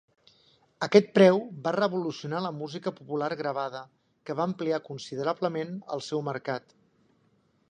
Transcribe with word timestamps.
Aquest 0.85 1.11
preu 1.17 1.37
va 1.67 1.73
revolucionar 1.75 2.41
la 2.47 2.53
música 2.63 2.95
popular 3.01 3.29
gravada, 3.43 3.85
que 4.29 4.39
va 4.41 4.49
ampliar 4.53 4.83
considerablement 4.91 5.81
el 5.99 6.07
seu 6.13 6.29
mercat. 6.35 6.81